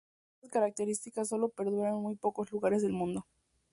Esta 0.41 0.57
característica 0.57 1.23
sólo 1.25 1.49
perdura 1.49 1.89
en 1.89 1.97
muy 2.01 2.15
pocos 2.15 2.51
lugares 2.51 2.81
del 2.81 2.91
mundo. 2.91 3.27